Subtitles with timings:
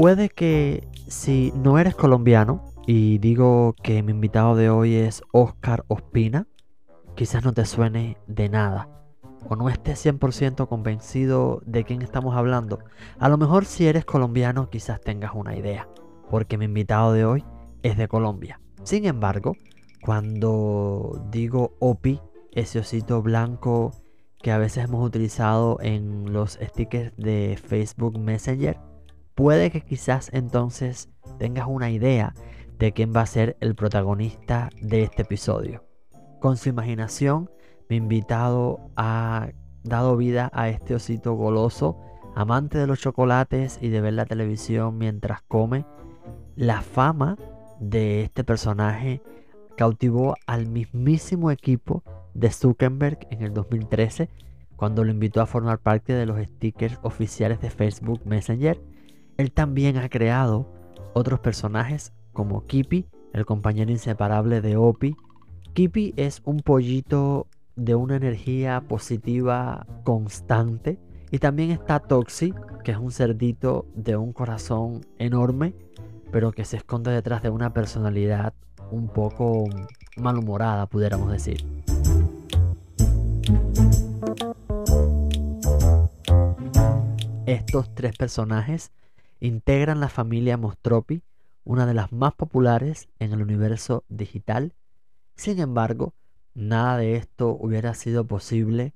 [0.00, 5.84] Puede que si no eres colombiano y digo que mi invitado de hoy es Oscar
[5.88, 6.46] Ospina,
[7.16, 8.88] quizás no te suene de nada
[9.46, 12.78] o no estés 100% convencido de quién estamos hablando.
[13.18, 15.86] A lo mejor si eres colombiano quizás tengas una idea,
[16.30, 17.44] porque mi invitado de hoy
[17.82, 18.58] es de Colombia.
[18.84, 19.54] Sin embargo,
[20.00, 22.22] cuando digo OPI,
[22.52, 23.90] ese osito blanco
[24.38, 28.78] que a veces hemos utilizado en los stickers de Facebook Messenger,
[29.34, 32.34] puede que quizás entonces tengas una idea
[32.78, 35.84] de quién va a ser el protagonista de este episodio.
[36.40, 37.50] Con su imaginación,
[37.88, 39.50] mi invitado ha
[39.82, 41.98] dado vida a este osito goloso,
[42.34, 45.84] amante de los chocolates y de ver la televisión mientras come.
[46.56, 47.36] La fama
[47.80, 49.22] de este personaje
[49.76, 52.02] cautivó al mismísimo equipo
[52.34, 54.28] de Zuckerberg en el 2013
[54.76, 58.80] cuando lo invitó a formar parte de los stickers oficiales de Facebook Messenger.
[59.40, 60.70] Él también ha creado
[61.14, 65.16] otros personajes como Kippy, el compañero inseparable de Opie.
[65.72, 70.98] Kippy es un pollito de una energía positiva constante.
[71.30, 72.52] Y también está Toxi,
[72.84, 75.74] que es un cerdito de un corazón enorme,
[76.30, 78.52] pero que se esconde detrás de una personalidad
[78.90, 79.64] un poco
[80.18, 81.64] malhumorada, pudiéramos decir.
[87.46, 88.92] Estos tres personajes
[89.40, 91.22] integran la familia Mostropi,
[91.64, 94.74] una de las más populares en el universo digital.
[95.36, 96.14] Sin embargo,
[96.54, 98.92] nada de esto hubiera sido posible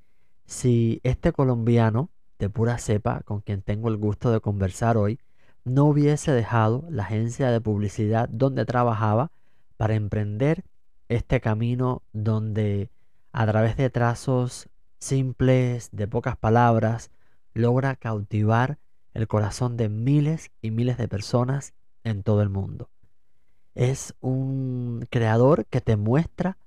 [0.46, 5.18] si este colombiano de pura cepa con quien tengo el gusto de conversar hoy
[5.64, 9.30] no hubiese dejado la agencia de publicidad donde trabajaba
[9.76, 10.64] para emprender
[11.08, 12.90] este camino donde
[13.32, 17.10] a través de trazos simples, de pocas palabras,
[17.54, 18.78] logra cautivar
[19.14, 21.72] el corazón de miles y miles de personas
[22.02, 22.90] en todo el mundo.
[23.74, 26.58] Es un creador que te muestra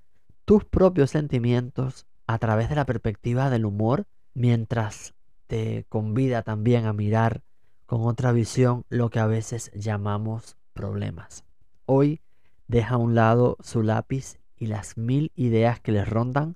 [0.46, 5.14] tus propios sentimientos a través de la perspectiva del humor, mientras
[5.48, 7.44] te convida también a mirar
[7.86, 11.46] con otra visión lo que a veces llamamos problemas.
[11.86, 12.22] Hoy
[12.68, 16.56] deja a un lado su lápiz y las mil ideas que le rondan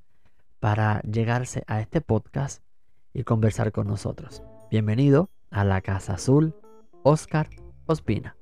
[0.60, 2.62] para llegarse a este podcast
[3.14, 4.44] y conversar con nosotros.
[4.70, 6.56] Bienvenido a la Casa Azul,
[7.04, 7.48] Oscar
[7.86, 8.36] Ospina.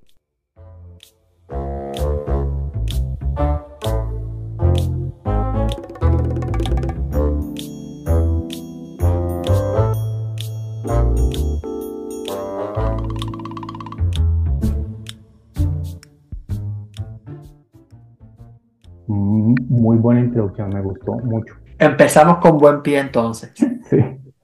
[19.07, 21.55] muy buena introducción, me gustó mucho.
[21.77, 23.51] Empezamos con buen pie entonces.
[23.55, 23.97] Sí.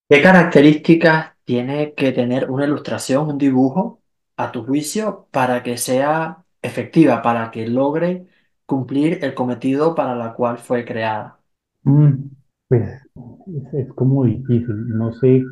[0.10, 4.02] ¿Qué características tiene que tener una ilustración, un dibujo,
[4.38, 8.28] a tu juicio, para que sea efectiva, para que logre
[8.66, 11.40] cumplir el cometido para la cual fue creada?
[11.84, 12.14] Mm,
[12.68, 12.90] pues
[13.74, 15.44] es, como difícil, no sé,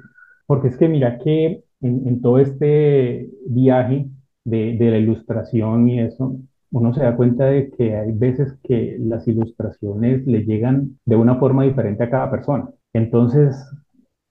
[0.47, 4.07] porque es que mira que en, en todo este viaje
[4.43, 6.37] de, de la ilustración y eso,
[6.71, 11.35] uno se da cuenta de que hay veces que las ilustraciones le llegan de una
[11.35, 12.67] forma diferente a cada persona.
[12.93, 13.55] Entonces,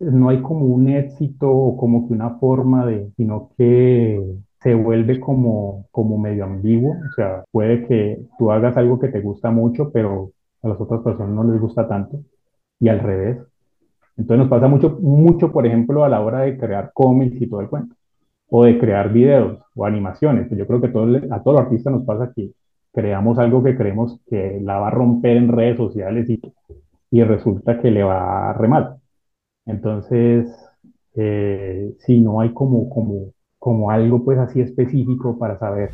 [0.03, 4.21] no hay como un éxito o como que una forma de, sino que
[4.61, 6.93] se vuelve como, como medio ambiguo.
[6.93, 10.31] O sea, puede que tú hagas algo que te gusta mucho, pero
[10.63, 12.21] a las otras personas no les gusta tanto.
[12.81, 13.39] Y al revés.
[14.17, 17.61] Entonces nos pasa mucho, mucho, por ejemplo, a la hora de crear cómics y todo
[17.61, 17.97] el cuento
[18.55, 20.51] o de crear videos o animaciones.
[20.51, 22.51] Yo creo que todo, a todos los artistas nos pasa que
[22.93, 26.39] creamos algo que creemos que la va a romper en redes sociales y,
[27.11, 28.97] y resulta que le va a remar.
[29.67, 30.49] Entonces,
[31.15, 35.91] eh, si no hay como, como, como algo pues así específico para saber.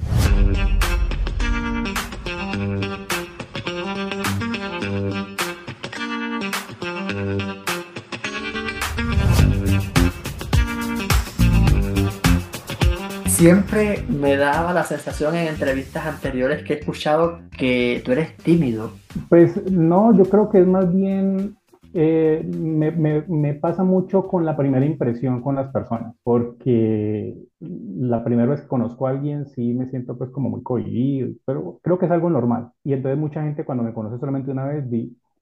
[13.26, 18.90] Siempre me daba la sensación en entrevistas anteriores que he escuchado que tú eres tímido.
[19.28, 21.56] Pues no, yo creo que es más bien,
[22.00, 28.60] eh, me, pasa mucho con la primera impresión con las personas, porque la primera vez
[28.62, 32.12] que conozco a alguien sí me siento pues como muy cohibido, pero creo que es
[32.12, 32.70] algo normal.
[32.84, 34.84] Y entonces mucha gente cuando me conoce solamente una vez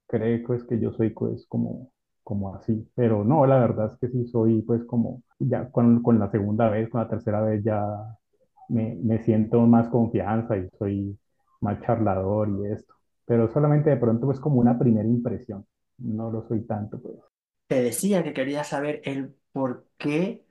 [0.06, 1.90] cree pues que yo soy pues como
[2.24, 6.30] como así, pero no, la verdad es que sí soy pues como ya con, la
[6.30, 7.84] segunda vez, con la tercera vez ya
[8.68, 11.18] me, me, siento más confianza y soy
[11.60, 12.94] más charlador y esto,
[13.26, 15.66] pero solamente de pronto es como una primera impresión,
[15.98, 17.16] no lo soy tanto pues.
[17.66, 20.46] Te decía que quería saber el por qué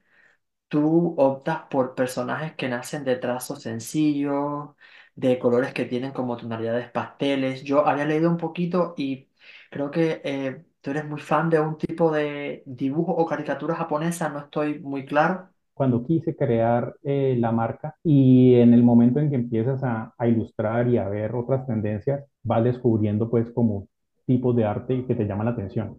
[0.70, 4.70] tú optas por personajes que nacen de trazos sencillos,
[5.16, 7.64] de colores que tienen como tonalidades pasteles.
[7.64, 9.30] Yo había leído un poquito y
[9.72, 14.30] creo que eh, tú eres muy fan de un tipo de dibujo o caricatura japonesa,
[14.30, 15.52] no estoy muy claro.
[15.74, 20.28] cuando quise crear eh, la marca y en el momento en que empiezas a, a
[20.28, 23.88] ilustrar y a ver otras tendencias, vas descubriendo pues como
[24.26, 25.98] tipos de arte que te llaman la atención.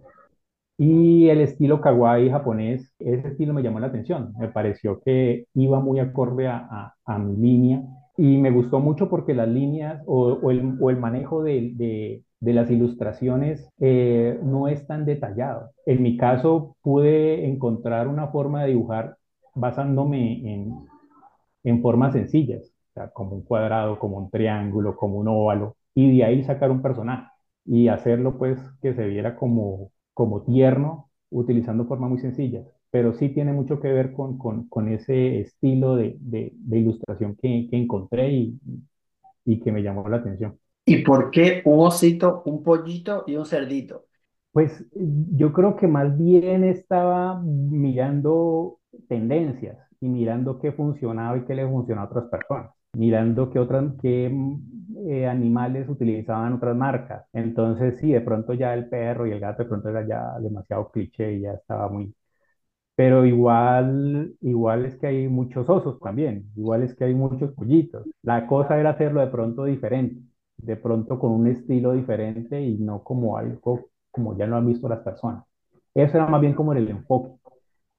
[0.78, 4.34] Y el estilo kawaii japonés, ese estilo me llamó la atención.
[4.38, 7.82] Me pareció que iba muy acorde a, mi línea
[8.16, 14.68] y me gustó mucho porque las líneas o, el, manejo de, las ilustraciones eh, no
[14.68, 15.70] es tan detallado.
[15.86, 19.16] En mi caso, pude encontrar una forma de dibujar
[19.54, 20.42] basándome
[21.64, 22.70] en, formas sencillas,
[23.14, 27.26] como un cuadrado, como un triángulo, como un óvalo, y de ahí sacar un personaje
[27.66, 32.66] y hacerlo pues que se viera como, como tierno, utilizando formas muy sencillas.
[32.90, 37.36] Pero sí tiene mucho que ver con, con, con ese estilo de, de, de ilustración
[37.36, 38.60] que, que encontré y,
[39.44, 40.58] y que me llamó la atención.
[40.84, 44.06] ¿Y por qué un osito, un pollito y un cerdito?
[44.52, 48.78] Pues yo creo que más bien estaba mirando
[49.08, 53.84] tendencias y mirando qué funcionaba y qué le funcionaba a otras personas, mirando qué otras,
[54.02, 57.26] qué mm, eh, animales utilizaban otras marcas.
[57.32, 60.90] Entonces, sí, de pronto ya el perro y el gato de pronto era ya demasiado
[60.90, 62.14] cliché y ya estaba muy
[62.94, 68.06] pero igual, igual es que hay muchos osos también, igual es que hay muchos pollitos.
[68.22, 70.22] La cosa era hacerlo de pronto diferente,
[70.56, 74.88] de pronto con un estilo diferente y no como algo como ya lo han visto
[74.88, 75.44] las personas.
[75.94, 77.32] Eso era más bien como el enfoque,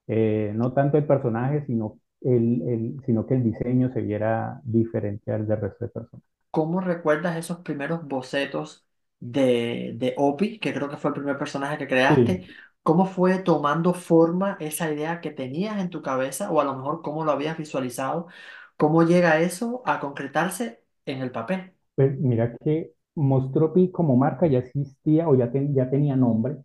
[0.08, 5.32] eh, no tanto el personaje, sino, el, el- sino que el diseño se viera diferente
[5.32, 6.24] al del resto de personas.
[6.50, 8.86] ¿Cómo recuerdas esos primeros bocetos
[9.20, 12.42] de, de Opi, que creo que fue el primer personaje que creaste?
[12.42, 16.74] Sí, ¿Cómo fue tomando forma esa idea que tenías en tu cabeza o a lo
[16.76, 18.28] mejor cómo lo habías visualizado?
[18.76, 21.74] ¿Cómo llega eso a concretarse en el papel?
[21.94, 26.56] pues mira que Mostropi como marca ya existía o ya, ten- ya tenía nombre,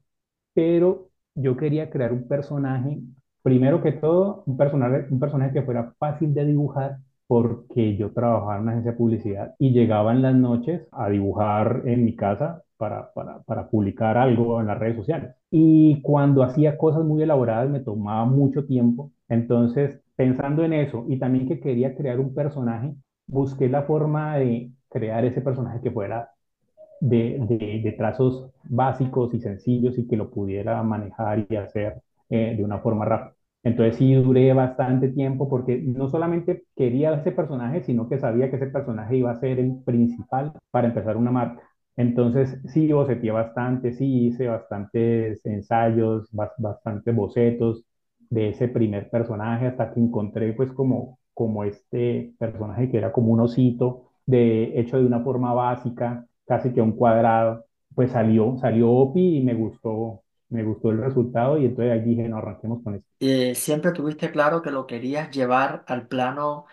[0.53, 3.01] pero yo quería crear un personaje,
[3.43, 6.97] primero que todo, un personaje, que fuera fácil de dibujar,
[7.27, 11.83] porque yo trabajaba en una agencia de publicidad y llegaba en las noches a dibujar
[11.85, 15.35] en mi casa para, para, para publicar algo en las redes sociales.
[15.51, 21.19] Y cuando hacía cosas muy elaboradas me tomaba mucho tiempo, entonces pensando en eso y
[21.19, 22.95] también que quería crear un personaje,
[23.27, 26.29] busqué la forma de crear ese personaje que fuera
[27.01, 32.63] de- de trazos básicos y sencillos y que lo pudiera manejar y hacer eh, de
[32.63, 33.35] una forma rápida.
[33.63, 38.57] Entonces sí duré bastante tiempo porque no solamente quería ese personaje, sino que sabía que
[38.57, 41.61] ese personaje iba a ser el principal para empezar una marca.
[41.95, 47.85] Entonces sí boceteé bastante, sí hice bastantes ensayos, bas- bastantes bocetos
[48.29, 53.31] de ese primer personaje hasta que encontré pues como, como este personaje que era como
[53.31, 57.65] un osito de, hecho de una forma básica casi que un cuadrado,
[57.95, 60.22] pues salió, salió OPI y me gustó,
[60.53, 63.07] me gustó el resultado y entonces ahí dije, no, arranquemos con esto.
[63.19, 66.65] Eh, siempre tuviste claro que lo querías llevar al plano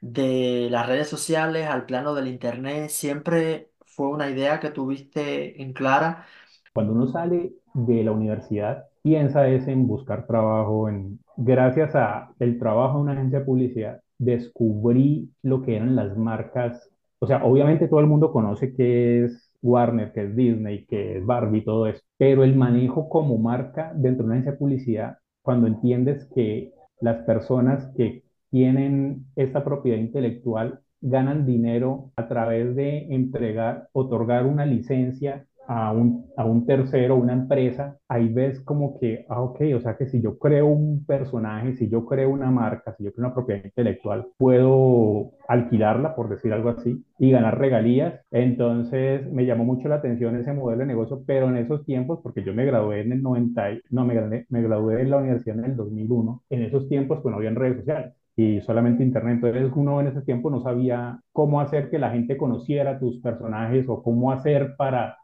[0.00, 5.72] de las redes sociales, al plano del internet, siempre fue una idea que tuviste en
[5.72, 6.26] clara.
[6.72, 12.58] Cuando uno sale de la universidad, piensa es en buscar trabajo, en, gracias a el
[12.58, 16.88] trabajo en una agencia de publicidad, descubrí lo que eran las marcas.
[17.18, 21.26] O sea, obviamente todo el mundo conoce qué es Warner, qué es Disney, qué es
[21.26, 25.66] Barbie, todo eso, pero el manejo como marca dentro de una agencia de publicidad, cuando
[25.66, 33.88] entiendes que las personas que tienen esta propiedad intelectual ganan dinero a través de entregar,
[33.92, 39.40] otorgar una licencia a un, a un tercero, una empresa, ahí ves como que, ah,
[39.42, 43.04] ok, o sea que si yo creo un personaje, si yo creo una marca, si
[43.04, 48.20] yo creo una propiedad intelectual, puedo alquilarla, por decir algo así, y ganar regalías.
[48.30, 52.42] Entonces me llamó mucho la atención ese modelo de negocio, pero en esos tiempos, porque
[52.44, 55.58] yo me gradué en el 90, y- no, me gradué, me gradué en la universidad
[55.58, 59.34] en el 2001, en esos tiempos pues no habían redes sociales y solamente internet.
[59.36, 63.86] Entonces uno en ese tiempo no sabía cómo hacer que la gente conociera tus personajes
[63.88, 65.16] o cómo hacer para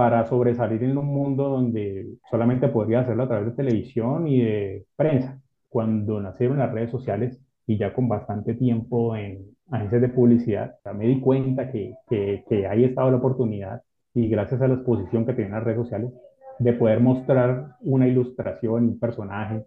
[0.00, 4.86] para sobresalir en un mundo donde solamente podría hacerlo a través de televisión y de
[4.96, 5.38] prensa.
[5.68, 11.06] Cuando nacieron las redes sociales y ya con bastante tiempo en agencias de publicidad, me
[11.06, 13.82] di cuenta que, que, que ahí estaba la oportunidad
[14.14, 16.14] y gracias a la exposición que tienen las redes sociales
[16.58, 19.66] de poder mostrar una ilustración, un personaje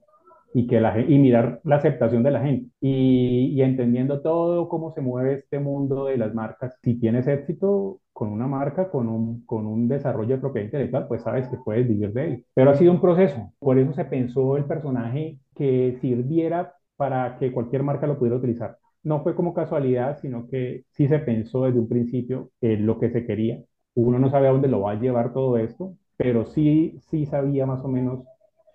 [0.56, 4.96] y, que la, y mirar la aceptación de la gente y, y entendiendo todo cómo
[4.96, 6.75] se mueve este mundo de las marcas.
[6.82, 11.24] Si tienes éxito con una marca, con un, con un desarrollo de propiedad intelectual, pues
[11.24, 12.46] sabes que puedes vivir de él.
[12.53, 13.51] Pero ha sido un proceso.
[13.60, 18.77] Por eso se pensó el personaje que sirviera para que cualquier marca lo pudiera utilizar.
[19.03, 23.10] No fue como casualidad, sino que sí se pensó desde un principio en lo que
[23.12, 23.62] se quería.
[23.96, 27.65] Uno no sabe a dónde lo va a llevar todo esto, pero sí, sí sabía
[27.65, 28.24] más o menos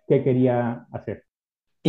[0.09, 1.28] qué quería hacer.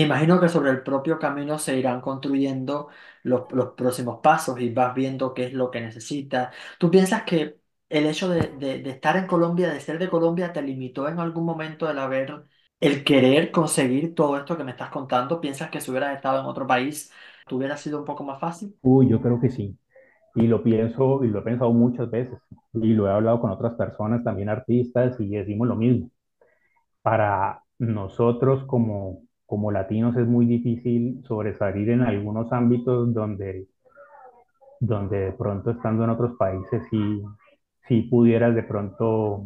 [0.02, 2.90] Imagino que sobre el propio camino se irán construyendo
[3.24, 6.56] los, los próximos pasos y vas viendo qué es lo que necesitas.
[6.78, 10.54] ¿Tú piensas que el hecho de, de- de estar en Colombia, de ser de Colombia,
[10.54, 12.46] te limitó en algún momento el haber,
[12.80, 15.42] el querer conseguir todo esto que me estás contando?
[15.42, 17.12] ¿Piensas que si hubieras estado en otro país,
[17.48, 18.76] te hubiera sido un poco más fácil?
[18.82, 19.78] Uy, yo creo que sí.
[20.36, 22.40] Y lo pienso, y lo he pensado muchas veces.
[22.74, 26.12] Y lo he hablado con otras personas, también artistas, y decimos lo mismo.
[27.04, 33.68] Para nosotros como, como latinos es muy difícil sobresalir en algunos ámbitos donde,
[34.80, 37.22] donde de pronto estando en otros países sí,
[37.88, 39.46] sí pudieras de pronto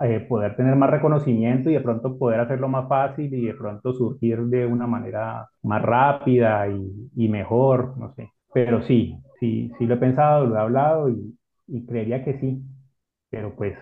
[0.00, 3.92] eh, poder tener más reconocimiento y de pronto poder hacerlo más fácil y de pronto
[3.94, 8.30] surgir de una manera más rápida y, mejor, no sé.
[8.52, 11.36] Pero sí, sí, sí lo he pensado, lo he hablado y,
[11.66, 12.62] y creería que sí,
[13.30, 13.76] pero pues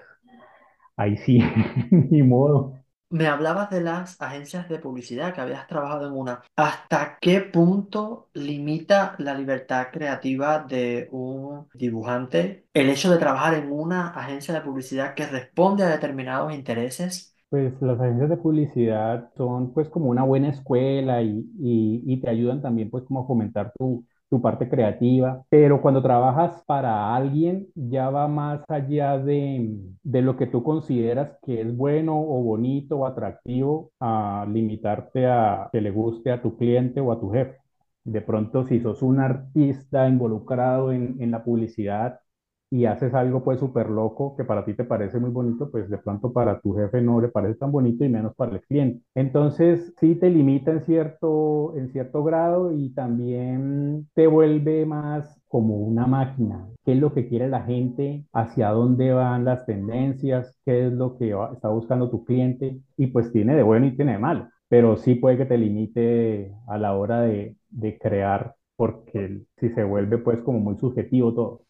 [0.96, 1.40] ahí sí,
[1.90, 2.74] ni modo.
[3.08, 6.42] Me hablabas de las agencias de publicidad, que habías trabajado en una.
[6.56, 13.70] ¿Hasta qué punto limita la libertad creativa de un dibujante el hecho de trabajar en
[13.70, 17.36] una agencia de publicidad que responde a determinados intereses?
[17.48, 22.60] Pues las agencias de publicidad son pues como una buena escuela y, y- te ayudan
[22.60, 28.10] también pues como a fomentar tu, tu parte creativa, pero cuando trabajas para alguien ya
[28.10, 33.06] va más allá de, de lo que tú consideras que es bueno o bonito o
[33.06, 37.56] atractivo a limitarte a que le guste a tu cliente o a tu jefe.
[38.04, 42.20] De pronto si sos un artista involucrado en, en la publicidad,
[42.70, 45.98] y haces algo pues súper loco que para ti te parece muy bonito, pues de
[45.98, 49.02] pronto para tu jefe no le parece tan bonito y menos para el cliente.
[49.14, 55.76] Entonces sí te limita en cierto, en cierto grado y también te vuelve más como
[55.76, 56.66] una máquina.
[56.84, 58.24] ¿Qué es lo que quiere la gente?
[58.32, 60.56] ¿Hacia dónde van las tendencias?
[60.64, 62.80] ¿Qué es lo que está buscando tu cliente?
[62.96, 66.52] Y pues tiene de bueno y tiene de malo, pero sí puede que te limite
[66.68, 71.62] a la hora de, de crear porque si se vuelve pues como muy subjetivo todo.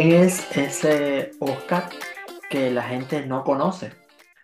[0.00, 1.84] Es ese Oscar
[2.48, 3.90] que la gente no conoce?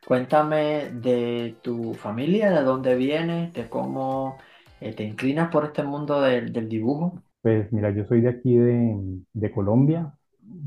[0.07, 4.37] Cuéntame de tu familia, de dónde vienes, de cómo
[4.81, 7.23] eh, te inclinas por este mundo del, dibujo.
[7.41, 10.13] Pues mira, yo soy de aquí de, Colombia,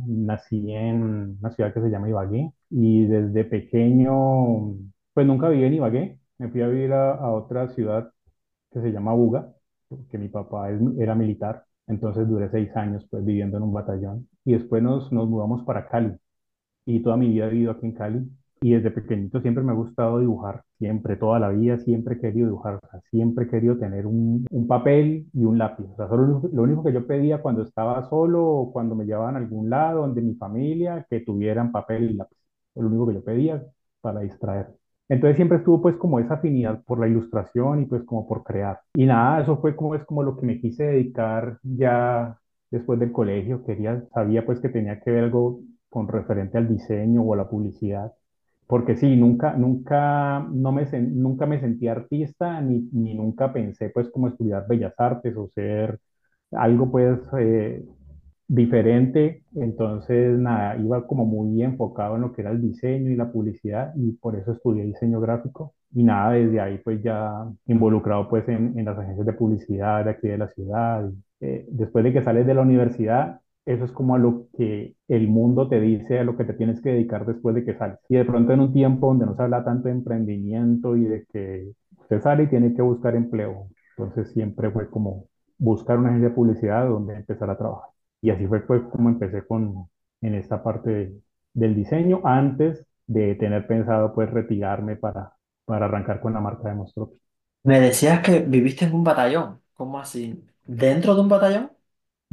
[0.07, 4.75] nací en una ciudad que se llama Ibagué y desde pequeño,
[5.13, 8.11] pues nunca viví en Ibagué, me fui a vivir a, otra ciudad
[8.71, 9.53] que se llama Buga,
[9.87, 14.53] porque mi papá era militar, entonces duré seis años pues viviendo en un batallón y
[14.53, 16.17] después nos, nos mudamos para Cali
[16.85, 18.29] y toda mi vida he vivido aquí en Cali.
[18.63, 22.45] Y desde pequeñito siempre me ha gustado dibujar, siempre, toda la vida siempre he querido
[22.47, 25.85] dibujar, o sea, siempre he querido tener un, un papel y un lápiz.
[25.93, 29.35] O sea, solo lo, único que yo pedía cuando estaba solo o cuando me llevaban
[29.35, 32.37] a algún lado donde mi familia, que tuvieran papel y lápiz.
[32.75, 33.63] Lo único que yo pedía
[34.01, 34.67] para distraer.
[35.11, 38.79] Entonces siempre estuvo pues como esa afinidad por la ilustración y pues como por crear.
[38.93, 42.37] Y nada, eso fue como es como lo que me quise dedicar ya
[42.69, 43.61] después del colegio.
[43.65, 47.49] Quería, sabía pues que tenía que ver algo con referente al diseño o a la
[47.49, 48.13] publicidad,
[48.67, 54.09] porque sí, nunca, nunca, no me, nunca me sentí artista ni, ni nunca pensé pues
[54.11, 55.99] como estudiar bellas artes o ser
[56.51, 57.83] algo pues eh,
[58.51, 63.31] diferente, entonces nada, iba como muy enfocado en lo que era el diseño y la
[63.31, 67.31] publicidad y por eso estudié diseño gráfico y nada, desde ahí pues ya
[67.67, 71.09] involucrado pues en, en las agencias de publicidad de aquí de la ciudad.
[71.39, 75.27] Eh, después de que sales de la universidad, eso es como a lo que el
[75.29, 77.99] mundo te dice, a lo que te tienes que dedicar después de que sales.
[78.09, 81.25] Y de pronto en un tiempo donde no se habla tanto de emprendimiento y de
[81.31, 85.25] que usted sale y tiene que buscar empleo, entonces siempre fue como
[85.57, 87.90] buscar una agencia de publicidad donde empezar a trabajar.
[88.21, 89.89] Y así fue pues, como empecé con,
[90.21, 91.21] en esta parte de-
[91.53, 95.33] del diseño, antes de tener pensado pues retirarme para,
[95.65, 97.11] para arrancar con la marca de Mostro.
[97.63, 99.61] Me decías que viviste en un batallón.
[99.73, 100.43] ¿Cómo así?
[100.65, 101.71] ¿Dentro de un batallón?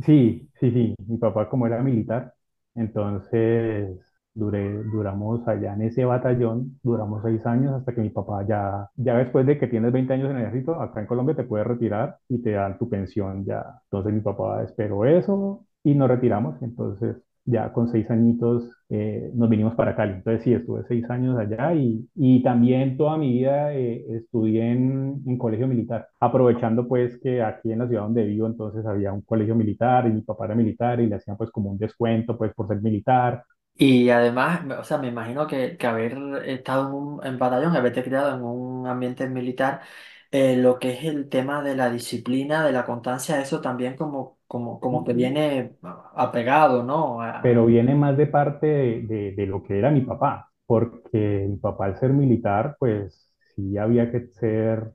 [0.04, 2.32] Sí, sí, sí, mi papá como era militar,
[2.76, 3.98] entonces
[4.32, 9.16] duré, duramos allá en ese batallón, duramos seis años hasta que mi papá ya, ya
[9.18, 12.18] después de que tienes 20 años en el ejército, acá en Colombia te puedes retirar
[12.28, 13.80] y te dan tu pensión ya.
[13.90, 19.48] Entonces mi papá esperó eso y nos retiramos, entonces ya con seis añitos eh, nos
[19.48, 20.14] vinimos para Cali.
[20.14, 25.22] Entonces sí, estuve seis años allá y, y también toda mi vida eh, estudié en,
[25.26, 29.22] en colegio militar, aprovechando pues que aquí en la ciudad donde vivo entonces había un
[29.22, 32.52] colegio militar y mi papá era militar y le hacían pues como un descuento pues
[32.54, 33.42] por ser militar.
[33.80, 36.14] Y además, o sea, me imagino que, que haber
[36.46, 39.82] estado en un en batallón, haberte criado en un ambiente militar,
[40.30, 44.38] eh, lo que es el tema de la disciplina, de la constancia, eso también como,
[44.46, 45.76] como, como que viene
[46.14, 47.22] apegado, ¿no?
[47.22, 51.46] A- pero viene más de parte de, de- de lo que era mi papá, porque
[51.48, 54.92] mi papá al ser militar, pues sí había que ser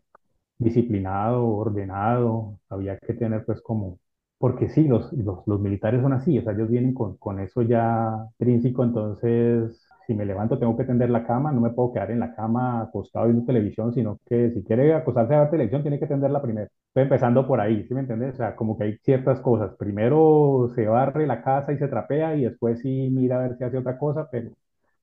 [0.60, 4.00] disciplinado, ordenado, había que tener pues como,
[4.40, 7.62] porque sí, los, los, los militares son así, o sea, ellos vienen con, con eso
[7.63, 12.12] ya intrínseco, entonces si me levanto tengo que tender la cama, no me puedo quedar
[12.12, 16.00] en la cama acostado viendo televisión, sino que si quiere acostarse a ver televisión tiene
[16.00, 16.70] que tenderla primero.
[16.88, 18.36] Estoy empezando por ahí, ¿sí me entiendes?
[18.36, 19.76] O sea, como que hay ciertas cosas.
[19.78, 23.64] Primero se barre la casa y se trapea y después sí mira a ver si
[23.64, 24.52] hace otra cosa, pero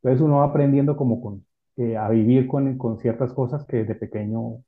[0.03, 1.45] entonces uno va aprendiendo como con,
[1.77, 4.63] eh, a vivir con, con ciertas cosas que desde pequeño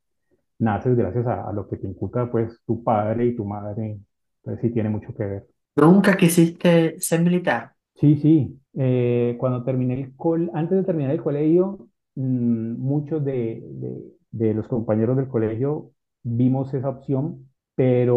[0.59, 4.01] naces gracias a, a lo que te inculca pues tu padre y tu madre.
[4.45, 5.47] Entonces sí tiene mucho que ver.
[5.77, 7.75] ¿Nunca quisiste ser militar?
[7.95, 8.61] Sí, sí.
[8.75, 14.55] Eh, cuando terminé el col, antes de terminar el colegio, mm, muchos de, de- de
[14.55, 15.91] los compañeros del colegio
[16.23, 18.17] vimos esa opción, pero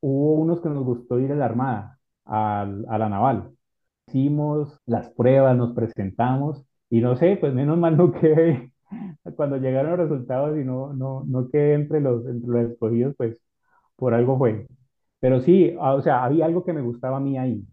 [0.00, 3.50] hubo unos que nos gustó ir a la Armada, al- a la Naval.
[4.06, 8.72] Hicimos las pruebas, nos presentamos y no sé, pues menos mal no quedé.
[9.36, 13.40] Cuando llegaron los resultados y no, no, no quedé entre los, entre los escogidos, pues
[13.96, 14.66] por algo fue.
[15.20, 17.64] Pero sí, ah, o sea, había algo que me gustaba a mí ahí.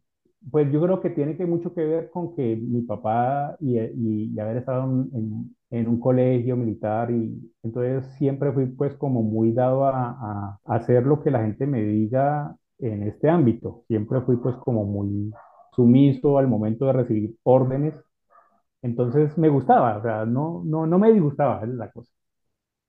[0.52, 4.32] Pues yo creo que tiene que mucho que ver con que mi papá y, y-
[4.34, 5.56] y haber estado en,
[5.88, 11.04] un colegio militar y entonces siempre fui pues como muy dado a, a- a hacer
[11.06, 13.84] lo que la gente me diga en este ámbito.
[13.88, 15.32] Siempre fui pues como muy
[15.76, 17.94] sumiso al momento de recibir órdenes.
[18.82, 22.12] Entonces me gustaba, o sea, no, no, no me disgustaba, es la cosa.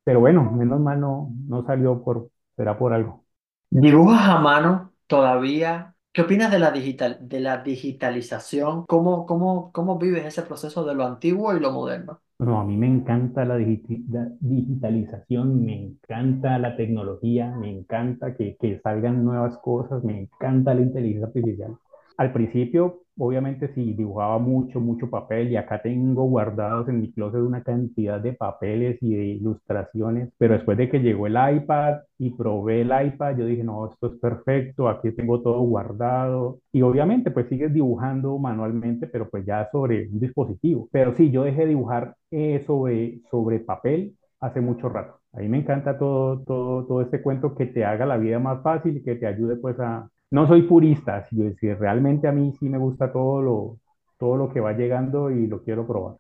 [0.04, 3.24] Pero bueno, menos mal no, no salió por, será por algo.
[3.70, 5.89] ¿Dibujas a mano todavía?
[6.12, 8.84] ¿Qué opinas de la digital, de la digitalización?
[8.86, 12.22] ¿Cómo, cómo, cómo vives ese proceso de lo antiguo y lo moderno?
[12.38, 18.34] No, a mí me encanta la, digiti- la digitalización, me encanta la tecnología, me encanta
[18.34, 21.76] que, que salgan nuevas cosas, me encanta la inteligencia artificial.
[22.16, 27.40] Al principio, obviamente, sí, dibujaba mucho, mucho papel y acá tengo guardados en mi closet
[27.40, 32.30] una cantidad de papeles y de ilustraciones, pero después de que llegó el iPad y
[32.30, 37.30] probé el iPad, yo dije, no, esto es perfecto, aquí tengo todo guardado y obviamente
[37.30, 40.88] pues sigues dibujando manualmente, pero pues ya sobre un dispositivo.
[40.90, 45.20] Pero sí, yo dejé de dibujar eh, sobre, sobre papel hace mucho rato.
[45.32, 48.62] A mí me encanta todo, todo, todo este cuento que te haga la vida más
[48.62, 50.08] fácil y que te ayude pues a...
[50.32, 53.78] No soy purista, si, realmente a mí sí me gusta todo lo,
[54.16, 56.18] todo lo que va llegando y lo quiero probar.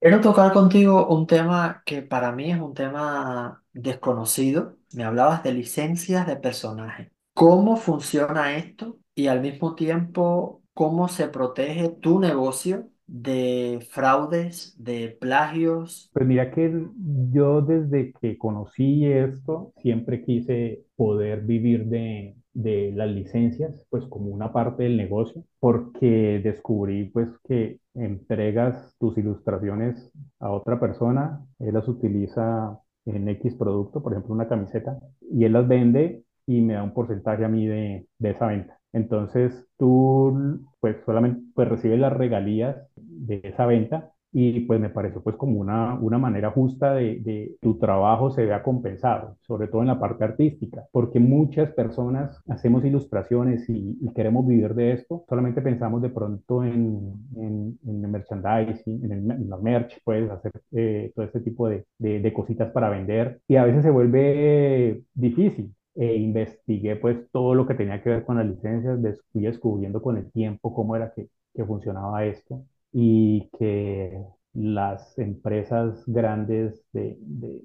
[0.00, 4.76] Quiero tocar contigo un tema que para mí es un tema desconocido.
[4.92, 7.12] Me hablabas de licencias de personaje.
[7.32, 8.98] ¿Cómo funciona esto?
[9.14, 16.10] Y al mismo tiempo, ¿cómo se protege tu negocio de fraudes, de plagios?
[16.14, 16.86] Pues mira que
[17.30, 24.30] yo desde que conocí esto, siempre quise poder vivir de, de las licencias, pues como
[24.30, 31.74] una parte del negocio, porque descubrí pues que entregas tus ilustraciones a otra persona, él
[31.74, 36.74] las utiliza en X producto, por ejemplo una camiseta, y él las vende y me
[36.74, 38.78] da un porcentaje a mí de, de esa venta.
[38.92, 45.22] Entonces tú pues solamente pues recibes las regalías de esa venta y pues me pareció
[45.22, 49.82] pues como una, una manera justa de, de tu trabajo se vea compensado, sobre todo
[49.82, 55.62] en la parte artística, porque muchas personas hacemos ilustraciones y, queremos vivir de esto, solamente
[55.62, 60.52] pensamos de pronto en, en, en el merchandising, en, el, en la merch, puedes hacer
[60.72, 65.74] eh, todo este tipo de, de cositas para vender y a veces se vuelve difícil
[65.94, 69.00] e investigué pues todo lo que tenía que ver con las licencias,
[69.32, 74.22] fui descubriendo con el tiempo cómo era que, que funcionaba esto y que
[74.54, 77.62] las empresas grandes de, de-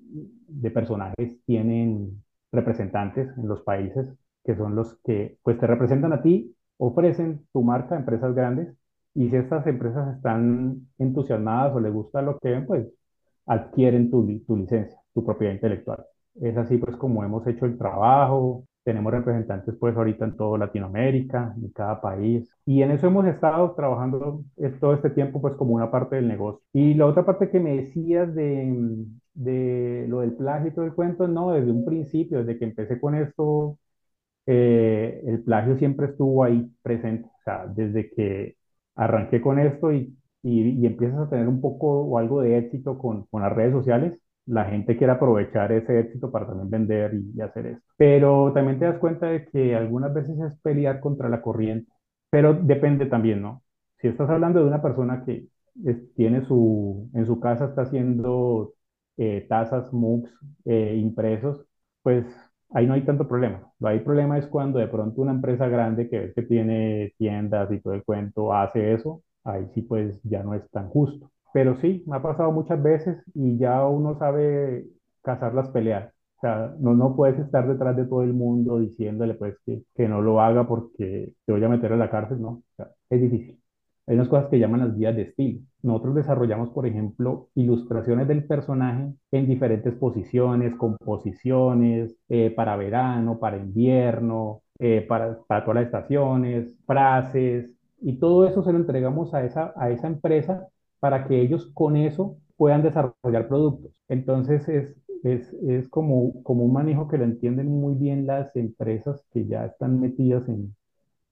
[0.71, 4.13] personajes tienen representantes en los países
[4.43, 8.73] que son los que pues te representan a ti, ofrecen tu marca a empresas grandes
[9.13, 12.87] y si estas empresas están entusiasmadas o les gusta lo que ven, pues
[13.47, 16.05] adquieren tu, tu licencia, tu propiedad intelectual.
[16.41, 18.65] Es así pues como hemos hecho el trabajo.
[18.83, 22.49] Tenemos representantes pues ahorita en toda Latinoamérica, en cada país.
[22.65, 26.27] Y en eso hemos estado trabajando es- todo este tiempo pues como una parte del
[26.27, 26.61] negocio.
[26.73, 30.93] Y la otra parte que me decías de, de lo del plagio y todo el
[30.93, 33.77] cuento, no, desde un principio, desde que empecé con esto,
[34.45, 37.29] eh, el plagio siempre estuvo ahí presente.
[37.29, 38.57] O sea, desde que
[38.95, 42.97] arranqué con esto y, y, y empiezas a tener un poco o algo de éxito
[42.97, 47.41] con, con las redes sociales, la gente quiere aprovechar ese éxito para también vender y,
[47.41, 47.83] hacer esto.
[47.97, 51.91] Pero también te das cuenta de que algunas veces es pelear contra la corriente,
[52.29, 53.63] pero depende también, ¿no?
[53.99, 55.47] Si estás hablando de una persona que
[56.15, 58.73] tiene su, en su casa está haciendo
[59.17, 60.31] eh, tazas, mugs,
[60.65, 61.65] eh, impresos,
[62.01, 62.25] pues
[62.71, 63.71] ahí no hay tanto problema.
[63.79, 67.79] Lo hay problema es cuando de pronto una empresa grande que que tiene tiendas y
[67.81, 71.31] todo el cuento hace eso, ahí sí pues ya no es tan justo.
[71.57, 74.85] Pero sí, me ha pasado muchas veces y ya uno sabe
[75.23, 76.13] cazar las peleas.
[76.37, 80.07] O sea, no, no puedes estar detrás de todo el mundo diciéndole pues que, que
[80.07, 82.49] no lo haga porque te voy a meter a la cárcel, no.
[82.49, 83.59] O sea, es difícil.
[84.05, 85.61] Hay unas cosas que llaman las guías de estilo.
[85.81, 93.57] Nosotros desarrollamos, por ejemplo, ilustraciones del personaje en diferentes posiciones, composiciones, eh, para verano, para
[93.57, 99.43] invierno, eh, para, para todas las estaciones, frases, y todo eso se lo entregamos a
[99.43, 100.67] esa, a esa empresa
[100.99, 103.91] para que ellos con eso puedan desarrollar productos.
[104.09, 109.23] Entonces es, es, es como, como un manejo que lo entienden muy bien las empresas
[109.31, 110.75] que ya están metidas en,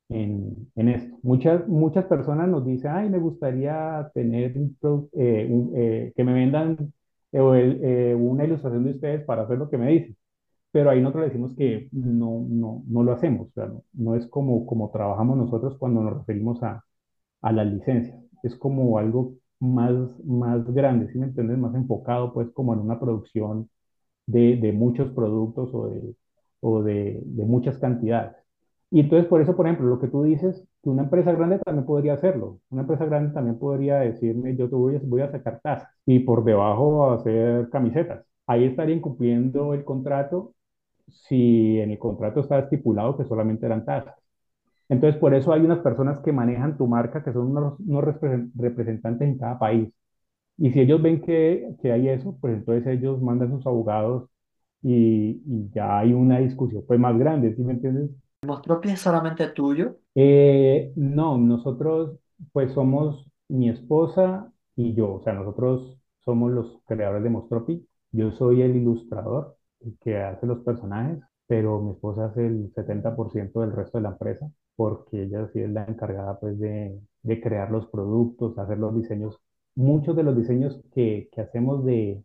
[0.10, 1.18] en, en esto.
[1.24, 4.78] Muchas, muchas personas nos dicen, ay, me gustaría tener un
[5.14, 6.94] eh, eh, que me vendan
[7.32, 7.40] eh,
[8.12, 10.16] eh, una ilustración de ustedes para hacer lo que me dicen.
[10.72, 13.50] Pero ahí nosotros le decimos que no, no, no lo hacemos.
[13.56, 16.84] No, no es como, como trabajamos nosotros cuando nos referimos a,
[17.42, 18.20] a las licencias.
[18.44, 19.36] Es como algo
[19.74, 19.94] más,
[20.26, 21.58] más grande, ¿sí me entiendes?
[21.58, 23.70] Más enfocado pues como en una producción
[24.28, 26.16] de, de muchos productos o de,
[26.62, 28.36] o de, de muchas cantidades.
[28.92, 31.86] Y entonces, por eso, por ejemplo, lo que tú dices, que una empresa grande también
[31.86, 32.60] podría hacerlo.
[32.70, 36.44] Una empresa grande también podría decirme, yo te voy voy a sacar tazas y por
[36.44, 38.26] debajo hacer camisetas.
[38.48, 40.54] Ahí estaría incumpliendo el contrato
[41.10, 44.16] si en el contrato está estipulado que solamente eran tazas.
[44.90, 48.52] Entonces, por eso hay unas personas que manejan tu marca, que son unos, unos repre-
[48.56, 49.90] representantes en cada país.
[50.58, 54.30] Y si ellos ven que, que hay eso, pues entonces ellos mandan sus abogados
[54.84, 58.12] y, y ya hay una discusión pues más grande, ¿sí me entiendes?
[58.44, 60.00] ¿Mostropy es solamente tuyo?
[60.16, 62.18] Eh, no, nosotros
[62.54, 67.88] pues somos mi esposa y yo, o sea, nosotros somos los creadores de Mostropi.
[68.12, 73.62] Yo soy el ilustrador, el que hace los personajes, pero mi esposa hace el 70%
[73.62, 77.72] del resto de la empresa, porque ella sí es la encargada pues de, de crear
[77.72, 79.40] los productos, hacer los diseños.
[79.76, 82.24] Muchos de los diseños que, que hacemos de,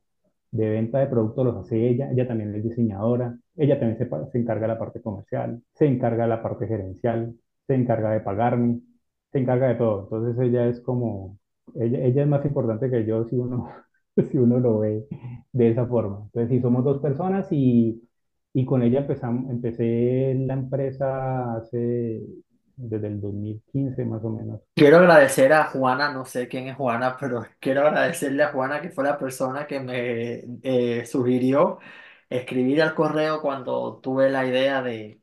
[0.50, 4.38] de venta de productos los hace ella, ella también es diseñadora, ella también se, se
[4.38, 7.34] encarga de la parte comercial, se encarga de la parte gerencial,
[7.66, 8.80] se encarga de pagarme,
[9.32, 10.02] se encarga de todo.
[10.04, 11.38] Entonces ella es como,
[11.74, 13.68] ella, ella es más importante que yo si uno,
[14.30, 15.06] si uno lo ve
[15.52, 16.22] de esa forma.
[16.26, 18.02] Entonces sí, somos dos personas y,
[18.52, 22.22] y con ella empezamos, empecé la empresa hace,
[22.76, 24.60] desde el 2015 más o menos.
[24.74, 28.88] Quiero agradecer a Juana, no sé quién es Juana, pero quiero agradecerle a Juana que
[28.90, 31.78] fue la persona que me eh, sugirió
[32.30, 35.20] escribir al correo cuando tuve la idea de,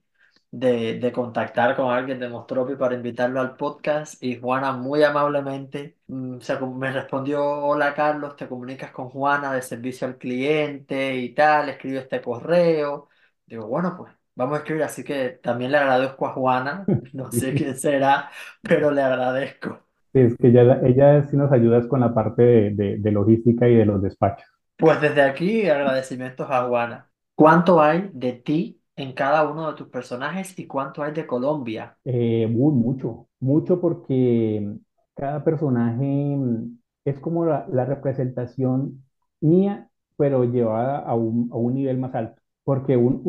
[0.52, 5.98] de, de contactar con alguien de Mostropi para invitarlo al podcast y Juana muy amablemente
[6.08, 11.34] mm, se me respondió, hola Carlos, te comunicas con Juana de servicio al cliente y
[11.34, 13.10] tal, escribe este correo.
[13.48, 17.54] Digo, bueno, pues vamos a escribir, así que también le agradezco a Juana, no sé
[17.56, 18.32] quién será
[18.62, 19.88] pero le agradezco.
[20.14, 23.12] Sí, es que ella, ella sí nos ayuda es con la parte de, de- de
[23.12, 24.46] logística y de los despachos.
[24.76, 27.12] Pues desde aquí agradecimientos a Juana.
[27.36, 31.98] ¿Cuánto hay de ti en cada uno de tus personajes y cuánto hay de Colombia?
[32.06, 34.78] Eh, uy, mucho, mucho porque
[35.16, 39.04] cada personaje mm, es como la, la representación
[39.42, 42.42] mía, pero llevada a un, a un nivel más alto.
[42.68, 43.24] Porque un-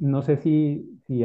[0.00, 1.24] no sé si, si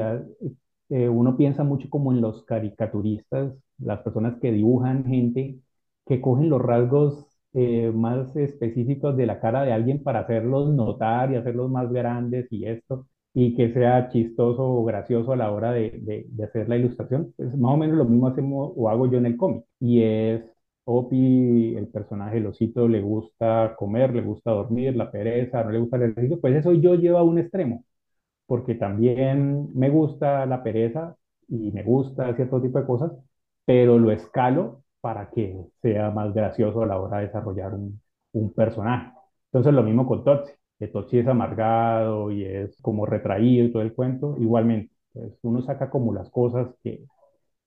[0.90, 5.60] eh, uno piensa mucho como en los caricaturistas, las personas que dibujan gente,
[6.06, 11.32] que cogen los rasgos eh, más específicos de la cara de alguien para hacerlos notar
[11.32, 15.72] y hacerlos más grandes y esto y que sea chistoso o gracioso a la hora
[15.72, 17.34] de, de- de hacer la ilustración.
[17.38, 19.64] Pues más o menos lo mismo hacemos o hago yo en el cómic.
[19.80, 20.44] Y es
[20.90, 25.80] Opie, el personaje, el osito, le gusta comer, le gusta dormir, la pereza, no le
[25.80, 26.40] gusta el ejercicio.
[26.42, 27.84] Pues eso yo llevo a un extremo,
[28.46, 31.16] porque también me gusta la pereza
[31.48, 33.12] y me gusta cierto tipo de cosas,
[33.66, 38.02] pero lo escalo para que sea más gracioso a la hora de desarrollar un,
[38.34, 39.14] un personaje.
[39.48, 43.82] Entonces lo mismo con Totsi, que Totsi es amargado y es como retraído y todo
[43.84, 44.94] el cuento, igualmente.
[45.14, 47.04] Entonces uno saca como las cosas que,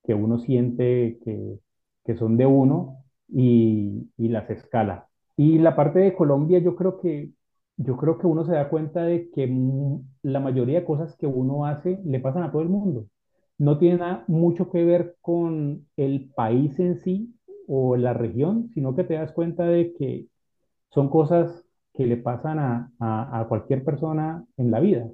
[0.04, 1.59] que uno siente que,
[2.04, 5.09] que son de uno y, las escala.
[5.37, 7.31] Y la parte de Colombia yo creo que
[7.77, 9.47] yo creo que uno se da cuenta de que
[10.23, 13.07] la mayoría de cosas que uno hace le pasan a todo el mundo.
[13.59, 17.35] No tiene nada, mucho que ver con el país en sí
[17.66, 20.27] o la región, sino que te das cuenta de que
[20.90, 21.64] son cosas
[21.95, 25.09] que le pasan a, a- a cualquier persona en la vida.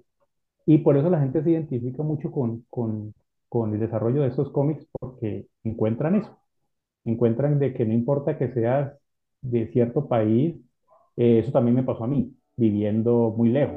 [0.66, 3.14] Y por eso la gente se identifica mucho con, con,
[3.48, 6.38] con el desarrollo de estos cómics porque encuentran eso,
[7.06, 8.92] encuentran de que no importa que seas
[9.40, 10.56] de cierto país,
[11.16, 13.76] eh, eso también me pasó a mí, viviendo muy lejos.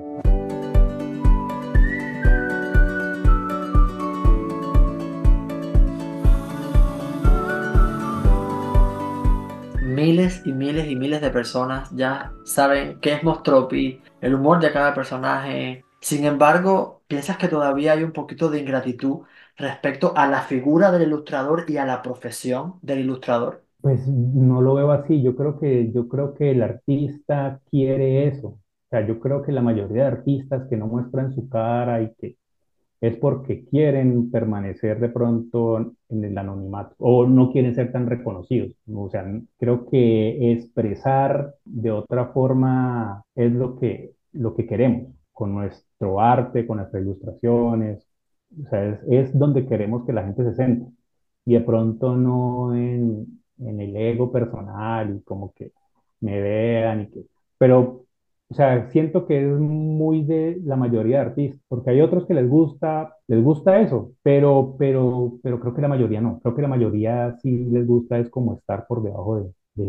[9.83, 14.71] Miles y miles y miles de personas ya saben qué es Mostropi, el humor de
[14.71, 15.83] cada personaje.
[15.99, 19.23] Sin embargo, ¿piensas que todavía hay un poquito de ingratitud
[19.59, 23.63] respecto a la figura del ilustrador y a la profesión del ilustrador?
[23.81, 28.47] Pues no lo veo así, yo creo que, yo creo que el artista quiere eso.
[28.47, 32.13] O sea, yo creo que la mayoría de artistas que no muestran su cara y
[32.15, 32.37] que
[33.01, 38.75] es porque quieren permanecer de pronto en el anonimato o no quieren ser tan reconocidos.
[38.93, 39.25] O sea,
[39.57, 46.67] creo que expresar de otra forma es lo que, lo que queremos con nuestro arte,
[46.67, 48.08] con nuestras ilustraciones.
[48.51, 50.91] O sea, es, donde queremos que la gente se siente
[51.45, 55.71] y de pronto no en, en el ego personal y como que
[56.21, 57.25] me vean y que...
[57.57, 58.05] Pero
[58.51, 62.33] o sea, siento que es muy de la mayoría de artistas, porque hay otros que
[62.33, 66.39] les gusta, les gusta eso, pero, pero, pero creo que la mayoría no.
[66.39, 69.85] Creo que la mayoría sí les gusta es como estar por debajo de,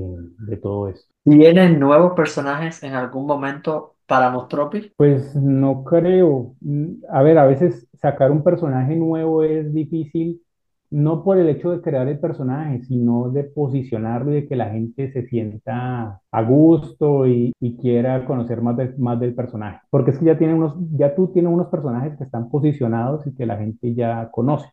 [0.46, 1.11] de, todo esto.
[1.25, 4.92] ¿Tienen nuevos personajes en algún momento para Mostropi?
[4.96, 6.57] Pues no creo.
[7.11, 10.42] A ver, a veces sacar un personaje nuevo es difícil,
[10.90, 14.70] no por el hecho de crear el personaje, sino de posicionarlo y de que la
[14.70, 19.79] gente se sienta a gusto y, quiera conocer más del, más del personaje.
[19.90, 23.35] Porque es que ya tiene unos, ya tú tienes unos personajes que están posicionados y
[23.37, 24.70] que la gente ya conoce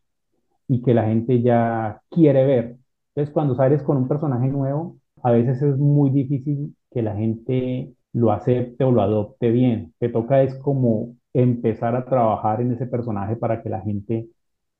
[0.67, 2.77] y que la gente ya quiere ver.
[3.13, 7.93] Entonces, cuando sales con un personaje nuevo, a veces es muy difícil que la gente
[8.13, 9.93] lo acepte o lo adopte bien.
[9.99, 14.27] Te toca es como empezar a trabajar en ese personaje para que la gente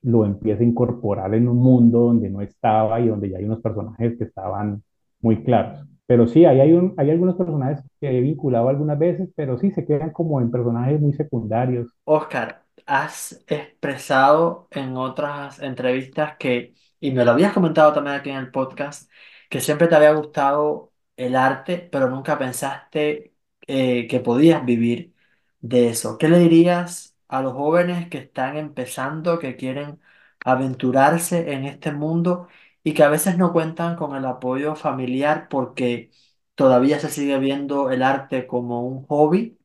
[0.02, 3.62] lo empiece a incorporar en un mundo donde no estaba y donde ya hay unos
[3.62, 4.84] personajes que estaban
[5.22, 5.86] muy claros.
[6.06, 10.12] Pero sí, hay, hay algunos personajes que he vinculado algunas veces, pero sí se quedan
[10.12, 11.92] como en personajes muy secundarios.
[12.06, 18.38] Oscar, has expresado en otras entrevistas que, y me lo habías comentado también aquí en
[18.38, 19.12] el podcast,
[19.50, 23.34] que siempre te había gustado el arte, pero nunca pensaste
[23.68, 25.16] eh, que podías vivir
[25.62, 26.18] de eso.
[26.18, 30.00] ¿Qué le dirías a los jóvenes que están empezando, que quieren
[30.46, 32.48] aventurarse en este mundo
[32.84, 36.12] y que a veces no cuentan con el apoyo familiar porque
[36.56, 39.58] todavía se sigue viendo el arte como un hobby?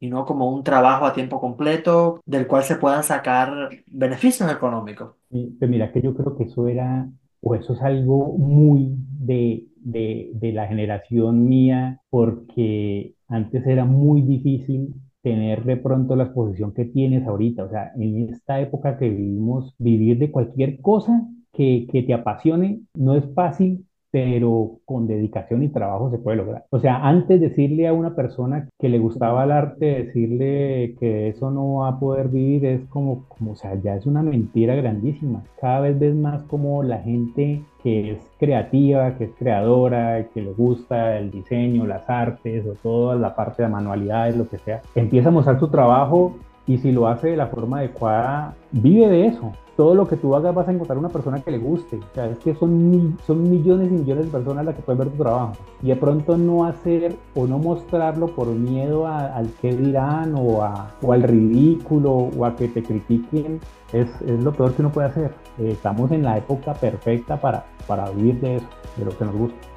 [0.00, 5.14] y no como un trabajo a tiempo completo del cual se puedan sacar beneficios económicos.
[5.30, 7.08] Pues mira que yo creo que eso era,
[7.40, 14.22] o eso es algo muy de, de, de la generación mía, porque antes era muy
[14.22, 17.64] difícil tener de pronto la exposición que tienes ahorita.
[17.64, 22.80] O sea, en esta época que vivimos, vivir de cualquier cosa que, que te apasione
[22.94, 26.66] no es fácil pero con dedicación y trabajo se puede lograr.
[26.70, 31.50] O sea, antes decirle a una persona que le gustaba el arte, decirle que eso
[31.50, 35.42] no va a poder vivir, es como, como, o sea, ya es una mentira grandísima.
[35.60, 40.52] Cada vez ves más como la gente que es creativa, que es creadora, que le
[40.52, 45.28] gusta el diseño, las artes o toda la parte de manualidades, lo que sea, empieza
[45.28, 46.34] a mostrar su trabajo
[46.66, 50.34] y si lo hace de la forma adecuada, vive de eso todo lo que tú
[50.34, 51.98] hagas vas a encontrar una persona que le guste.
[51.98, 55.10] O sea, es que son, son millones y millones de personas las que pueden ver
[55.10, 55.52] tu trabajo.
[55.82, 60.92] Y de pronto no hacer o no mostrarlo por miedo al qué dirán o, a,
[61.02, 63.60] o, al ridículo o a que te critiquen
[63.92, 65.32] es, es lo peor que uno puede hacer.
[65.58, 69.34] Eh, estamos en la época perfecta para, para vivir de eso, de lo que nos
[69.34, 69.73] gusta.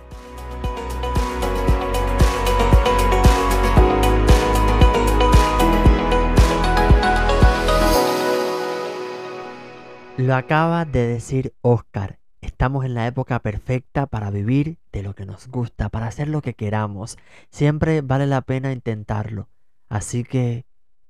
[10.27, 12.19] Lo acaba de decir Oscar.
[12.41, 16.41] Estamos en la época perfecta para vivir de lo que nos gusta, para hacer lo
[16.41, 17.17] que queramos.
[17.49, 19.47] Siempre vale la pena intentarlo.
[19.87, 20.65] Así que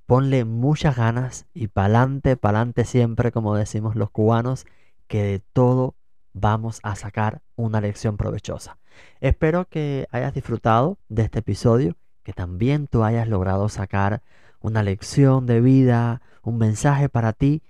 [0.06, 4.68] ponle muchas ganas y pa'lante, pa'lante siempre, como decimos los cubanos,
[5.08, 5.96] que de todo
[6.34, 8.78] vamos a sacar una lección provechosa.
[9.20, 14.22] Espero que hayas disfrutado de este episodio, que también tú hayas logrado sacar
[14.60, 17.64] una lección de vida, un mensaje para ti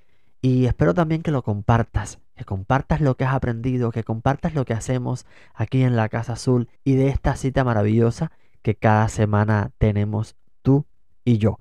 [0.48, 4.64] y espero también que lo compartas, que compartas lo que has aprendido, que compartas lo
[4.64, 8.32] que hacemos aquí en la Casa Azul y de esta cita maravillosa
[8.62, 10.86] que cada semana tenemos tú
[11.26, 11.60] y yo.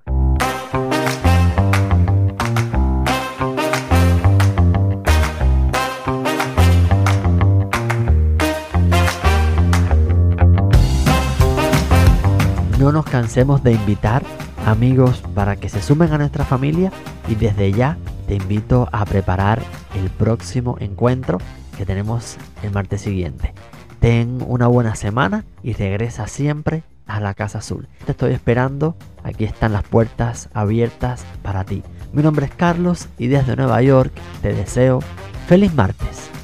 [12.79, 14.22] No nos cansemos de invitar
[14.64, 16.92] amigos para que se sumen a nuestra familia
[17.29, 19.62] y desde ya te invito a preparar
[19.94, 21.38] el próximo encuentro
[21.76, 23.52] que tenemos el martes siguiente.
[24.00, 27.88] Ten una buena semana y regresa siempre a la Casa Azul.
[28.04, 31.82] Te estoy esperando, aquí están las puertas abiertas para ti.
[32.12, 34.12] Mi nombre es Carlos y desde Nueva York
[34.42, 35.00] te deseo
[35.46, 36.36] feliz martes.